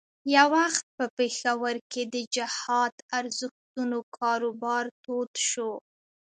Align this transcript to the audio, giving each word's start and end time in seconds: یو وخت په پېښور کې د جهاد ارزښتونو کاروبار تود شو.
یو 0.35 0.47
وخت 0.57 0.83
په 0.97 1.05
پېښور 1.17 1.75
کې 1.91 2.01
د 2.13 2.15
جهاد 2.35 2.93
ارزښتونو 3.19 3.97
کاروبار 4.17 4.85
تود 5.03 5.31
شو. 5.49 5.71